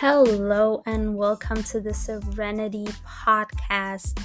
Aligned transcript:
Hello, 0.00 0.80
and 0.86 1.16
welcome 1.16 1.60
to 1.64 1.80
the 1.80 1.92
Serenity 1.92 2.84
Podcast. 3.04 4.24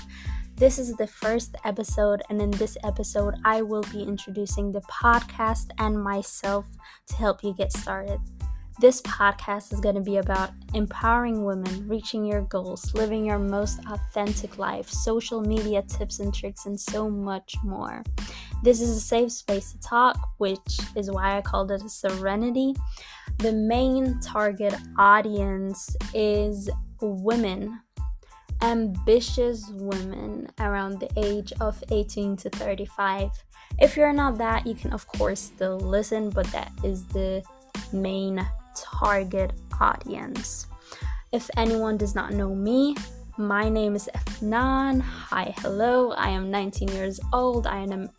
This 0.56 0.78
is 0.78 0.96
the 0.98 1.08
first 1.08 1.56
episode, 1.66 2.22
and 2.30 2.40
in 2.40 2.52
this 2.52 2.78
episode, 2.84 3.34
I 3.44 3.64
will 3.64 3.82
be 3.92 4.04
introducing 4.04 4.72
the 4.72 4.82
podcast 4.82 5.72
and 5.80 6.00
myself 6.00 6.68
to 7.08 7.16
help 7.16 7.44
you 7.44 7.56
get 7.56 7.74
started. 7.74 8.20
This 8.80 9.02
podcast 9.02 9.74
is 9.74 9.80
going 9.80 9.96
to 9.96 10.02
be 10.02 10.18
about 10.18 10.52
empowering 10.76 11.44
women, 11.44 11.88
reaching 11.88 12.24
your 12.24 12.42
goals, 12.42 12.94
living 12.94 13.26
your 13.26 13.40
most 13.40 13.80
authentic 13.88 14.60
life, 14.60 14.88
social 14.88 15.42
media 15.42 15.82
tips 15.82 16.20
and 16.20 16.32
tricks, 16.32 16.68
and 16.68 16.80
so 16.80 17.10
much 17.10 17.56
more. 17.64 18.04
This 18.64 18.82
is 18.82 18.98
a 18.98 19.02
safe 19.02 19.32
space 19.32 19.74
to 19.74 19.80
talk, 19.82 20.18
which 20.38 20.80
is 20.96 21.12
why 21.12 21.38
I 21.38 21.42
called 21.42 21.72
it 21.72 21.84
a 21.84 21.90
serenity 21.90 22.74
the 23.40 23.52
main 23.52 24.20
target 24.22 24.74
audience 24.98 25.96
is 26.14 26.70
women, 27.02 27.80
ambitious 28.62 29.70
women 29.74 30.48
around 30.60 31.00
the 31.00 31.10
age 31.18 31.52
of 31.60 31.84
18 31.92 32.38
to 32.38 32.50
35. 32.52 33.32
If 33.80 33.98
you're 33.98 34.14
not 34.14 34.38
that, 34.38 34.66
you 34.66 34.76
can, 34.76 34.94
of 34.94 35.08
course, 35.08 35.40
still 35.42 35.78
listen, 35.78 36.30
but 36.30 36.48
that 36.48 36.72
is 36.84 37.06
the 37.08 37.44
main 37.92 38.46
target 38.76 39.52
audience. 39.82 40.68
If 41.32 41.50
anyone 41.58 41.98
does 41.98 42.16
not 42.16 42.34
know 42.34 42.54
me, 42.54 42.96
my 43.38 43.68
name 43.68 43.96
is 43.96 44.08
Afnan. 44.16 45.02
Hi, 45.02 45.54
hello. 45.58 46.12
I 46.12 46.30
am 46.30 46.52
19 46.52 46.90
years 46.90 47.20
old. 47.34 47.66
I 47.66 47.80
am 47.80 48.10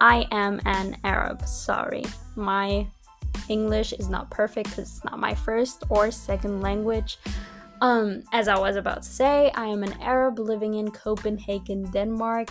I 0.00 0.26
am 0.30 0.60
an 0.64 0.96
Arab. 1.04 1.46
Sorry. 1.46 2.04
My 2.36 2.86
English 3.48 3.92
is 3.94 4.08
not 4.08 4.30
perfect 4.30 4.70
because 4.70 4.96
it's 4.96 5.04
not 5.04 5.18
my 5.18 5.34
first 5.34 5.84
or 5.88 6.10
second 6.10 6.60
language. 6.60 7.18
Um, 7.80 8.22
as 8.32 8.48
I 8.48 8.58
was 8.58 8.76
about 8.76 9.02
to 9.02 9.08
say, 9.08 9.50
I 9.54 9.66
am 9.66 9.82
an 9.82 9.94
Arab 10.00 10.38
living 10.38 10.74
in 10.74 10.90
Copenhagen, 10.90 11.90
Denmark, 11.90 12.50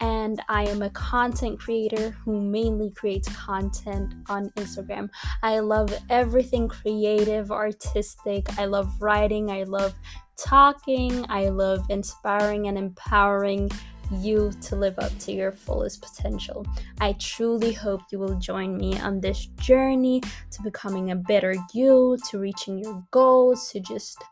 and 0.00 0.42
I 0.48 0.64
am 0.64 0.82
a 0.82 0.90
content 0.90 1.58
creator 1.58 2.10
who 2.10 2.40
mainly 2.40 2.90
creates 2.90 3.28
content 3.34 4.14
on 4.28 4.50
Instagram. 4.50 5.08
I 5.42 5.60
love 5.60 5.96
everything 6.10 6.68
creative, 6.68 7.50
artistic. 7.50 8.46
I 8.58 8.66
love 8.66 9.00
writing, 9.00 9.50
I 9.50 9.62
love 9.62 9.94
talking, 10.36 11.24
I 11.30 11.48
love 11.48 11.86
inspiring 11.88 12.68
and 12.68 12.76
empowering 12.76 13.70
you 14.10 14.52
to 14.62 14.76
live 14.76 14.98
up 14.98 15.16
to 15.20 15.32
your 15.32 15.52
fullest 15.52 16.02
potential. 16.02 16.66
I 17.00 17.14
truly 17.14 17.72
hope 17.72 18.02
you 18.10 18.18
will 18.18 18.38
join 18.38 18.76
me 18.76 18.98
on 18.98 19.20
this 19.20 19.46
journey 19.60 20.20
to 20.20 20.62
becoming 20.62 21.10
a 21.10 21.16
better 21.16 21.54
you, 21.74 22.18
to 22.30 22.38
reaching 22.38 22.78
your 22.78 23.04
goals, 23.10 23.70
to 23.72 23.80
just 23.80 24.22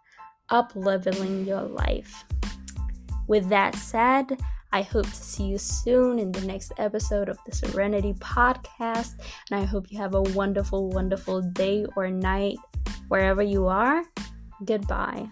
up 0.51 0.73
leveling 0.75 1.45
your 1.45 1.63
life. 1.63 2.25
With 3.27 3.49
that 3.49 3.75
said, 3.75 4.39
I 4.73 4.83
hope 4.83 5.07
to 5.07 5.15
see 5.15 5.45
you 5.45 5.59
soon 5.59 6.19
in 6.19 6.33
the 6.33 6.41
next 6.41 6.73
episode 6.79 7.29
of 7.29 7.39
the 7.47 7.55
Serenity 7.55 8.13
Podcast. 8.15 9.15
And 9.51 9.61
I 9.61 9.65
hope 9.65 9.87
you 9.91 9.99
have 9.99 10.15
a 10.15 10.23
wonderful, 10.23 10.89
wonderful 10.91 11.43
day 11.43 11.87
or 11.97 12.11
night 12.11 12.59
wherever 13.09 13.43
you 13.43 13.69
are. 13.69 14.03
Goodbye. 14.65 15.29